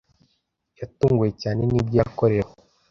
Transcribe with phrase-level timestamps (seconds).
[0.79, 2.51] yatunguwe cyane nibyo yakorewe